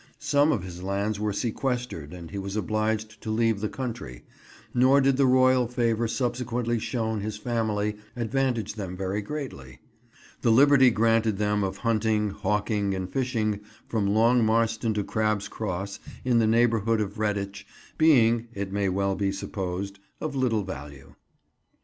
Some 0.17 0.51
of 0.51 0.63
his 0.63 0.81
lands 0.81 1.19
were 1.19 1.31
sequestrated 1.31 2.11
and 2.11 2.31
he 2.31 2.39
was 2.39 2.55
obliged 2.55 3.21
to 3.21 3.29
leave 3.29 3.61
the 3.61 3.69
country; 3.69 4.23
nor 4.73 4.99
did 4.99 5.15
the 5.15 5.27
Royal 5.27 5.67
favour 5.67 6.07
subsequently 6.07 6.79
shown 6.79 7.19
his 7.21 7.37
family 7.37 7.97
advantage 8.15 8.73
them 8.73 8.97
very 8.97 9.21
greatly; 9.21 9.77
the 10.41 10.51
liberty 10.51 10.89
granted 10.89 11.37
them 11.37 11.63
of 11.63 11.77
hunting, 11.77 12.31
hawking 12.31 12.95
and 12.95 13.11
fishing 13.13 13.59
from 13.87 14.07
Long 14.07 14.43
Marston 14.43 14.95
to 14.95 15.03
Crab's 15.03 15.47
Cross, 15.47 15.99
in 16.25 16.39
the 16.39 16.47
neighbourhood 16.47 16.99
of 16.99 17.19
Redditch, 17.19 17.67
being, 17.99 18.47
it 18.55 18.71
may 18.73 18.89
well 18.89 19.13
be 19.13 19.31
supposed, 19.31 19.99
of 20.19 20.35
little 20.35 20.63
value. 20.63 21.13